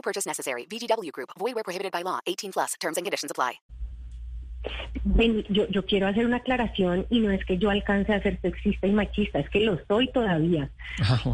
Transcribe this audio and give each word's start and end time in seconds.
No 0.00 0.02
purchase 0.02 0.26
necessary. 0.26 0.64
VGW 0.64 1.12
Group. 1.12 1.30
Void 1.38 1.54
where 1.54 1.64
prohibited 1.64 1.92
by 1.92 2.02
law. 2.02 2.20
18 2.26 2.52
plus. 2.52 2.74
Terms 2.80 2.96
and 2.96 3.04
conditions 3.04 3.30
apply. 3.30 3.60
Ven, 5.04 5.44
yo, 5.48 5.66
yo 5.68 5.84
quiero 5.84 6.06
hacer 6.06 6.24
una 6.24 6.38
aclaración 6.38 7.06
y 7.10 7.20
no 7.20 7.30
es 7.30 7.44
que 7.44 7.58
yo 7.58 7.70
alcance 7.70 8.12
a 8.12 8.22
ser 8.22 8.38
sexista 8.40 8.86
y 8.86 8.92
machista, 8.92 9.38
es 9.38 9.48
que 9.48 9.60
lo 9.60 9.78
soy 9.88 10.08
todavía. 10.08 10.70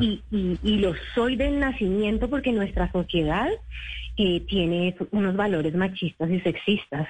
y, 0.00 0.22
y, 0.30 0.58
y 0.62 0.78
lo 0.78 0.94
soy 1.14 1.36
del 1.36 1.58
nacimiento 1.58 2.28
porque 2.28 2.52
nuestra 2.52 2.90
sociedad 2.92 3.48
eh, 4.16 4.40
tiene 4.40 4.96
unos 5.10 5.36
valores 5.36 5.74
machistas 5.74 6.30
y 6.30 6.40
sexistas. 6.40 7.08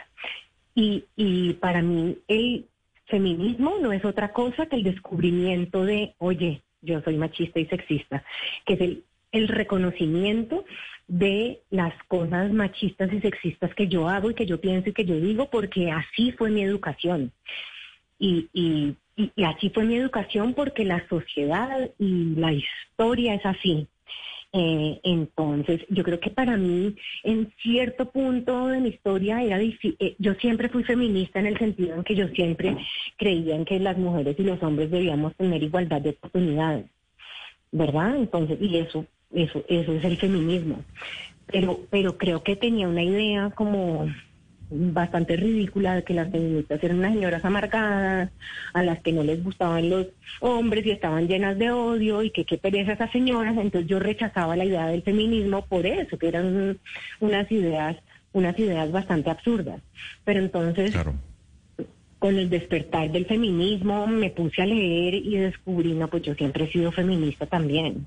Y, 0.74 1.04
y 1.16 1.54
para 1.54 1.82
mí 1.82 2.18
el 2.28 2.66
feminismo 3.06 3.76
no 3.80 3.92
es 3.92 4.04
otra 4.04 4.32
cosa 4.32 4.66
que 4.66 4.76
el 4.76 4.82
descubrimiento 4.82 5.84
de, 5.84 6.14
oye, 6.18 6.62
yo 6.82 7.00
soy 7.02 7.16
machista 7.16 7.60
y 7.60 7.66
sexista, 7.66 8.24
que 8.66 8.74
es 8.74 8.80
el, 8.80 9.04
el 9.34 9.48
reconocimiento 9.48 10.64
de 11.06 11.60
las 11.70 11.92
cosas 12.08 12.52
machistas 12.52 13.12
y 13.12 13.20
sexistas 13.20 13.74
que 13.74 13.88
yo 13.88 14.08
hago 14.08 14.30
y 14.30 14.34
que 14.34 14.46
yo 14.46 14.60
pienso 14.60 14.88
y 14.88 14.92
que 14.94 15.04
yo 15.04 15.20
digo, 15.20 15.50
porque 15.50 15.90
así 15.90 16.32
fue 16.32 16.50
mi 16.50 16.62
educación. 16.62 17.30
Y, 18.18 18.48
y, 18.52 18.94
y, 19.16 19.30
y 19.36 19.44
así 19.44 19.70
fue 19.70 19.84
mi 19.84 19.96
educación 19.96 20.54
porque 20.54 20.84
la 20.84 21.06
sociedad 21.08 21.90
y 21.98 22.34
la 22.36 22.52
historia 22.52 23.34
es 23.34 23.44
así. 23.44 23.86
Eh, 24.56 25.00
entonces, 25.02 25.84
yo 25.88 26.04
creo 26.04 26.20
que 26.20 26.30
para 26.30 26.56
mí, 26.56 26.94
en 27.24 27.52
cierto 27.60 28.12
punto 28.12 28.68
de 28.68 28.80
mi 28.80 28.90
historia, 28.90 29.42
era 29.42 29.58
difí- 29.58 29.96
eh, 29.98 30.14
yo 30.18 30.34
siempre 30.34 30.68
fui 30.68 30.84
feminista 30.84 31.40
en 31.40 31.46
el 31.46 31.58
sentido 31.58 31.96
en 31.96 32.04
que 32.04 32.14
yo 32.14 32.28
siempre 32.28 32.76
creía 33.16 33.56
en 33.56 33.64
que 33.64 33.80
las 33.80 33.98
mujeres 33.98 34.36
y 34.38 34.44
los 34.44 34.62
hombres 34.62 34.92
debíamos 34.92 35.34
tener 35.34 35.60
igualdad 35.60 36.00
de 36.02 36.10
oportunidades, 36.10 36.86
¿verdad? 37.72 38.14
Entonces, 38.14 38.58
y 38.60 38.78
eso, 38.78 39.06
eso, 39.34 39.64
eso 39.68 39.92
es 39.92 40.04
el 40.04 40.16
feminismo. 40.16 40.82
Pero, 41.46 41.80
pero 41.90 42.16
creo 42.16 42.42
que 42.42 42.56
tenía 42.56 42.88
una 42.88 43.02
idea 43.02 43.50
como 43.50 44.08
bastante 44.70 45.36
ridícula 45.36 45.94
de 45.94 46.04
que 46.04 46.14
las 46.14 46.30
feministas 46.30 46.82
eran 46.82 46.98
unas 46.98 47.12
señoras 47.12 47.44
amargadas, 47.44 48.30
a 48.72 48.82
las 48.82 49.00
que 49.00 49.12
no 49.12 49.22
les 49.22 49.42
gustaban 49.42 49.90
los 49.90 50.06
hombres 50.40 50.86
y 50.86 50.90
estaban 50.90 51.28
llenas 51.28 51.58
de 51.58 51.70
odio 51.70 52.22
y 52.22 52.30
que 52.30 52.44
qué 52.44 52.58
pereza 52.58 52.92
esas 52.92 53.12
señoras. 53.12 53.56
Entonces 53.56 53.88
yo 53.88 53.98
rechazaba 53.98 54.56
la 54.56 54.64
idea 54.64 54.86
del 54.86 55.02
feminismo 55.02 55.66
por 55.66 55.86
eso, 55.86 56.18
que 56.18 56.28
eran 56.28 56.78
unas 57.20 57.52
ideas, 57.52 57.96
unas 58.32 58.58
ideas 58.58 58.90
bastante 58.90 59.30
absurdas. 59.30 59.80
Pero 60.24 60.40
entonces, 60.40 60.96
con 62.18 62.38
el 62.38 62.48
despertar 62.48 63.12
del 63.12 63.26
feminismo, 63.26 64.06
me 64.06 64.30
puse 64.30 64.62
a 64.62 64.66
leer 64.66 65.14
y 65.14 65.36
descubrí, 65.36 65.92
no, 65.92 66.08
pues 66.08 66.22
yo 66.22 66.34
siempre 66.34 66.64
he 66.64 66.72
sido 66.72 66.90
feminista 66.90 67.46
también. 67.46 68.06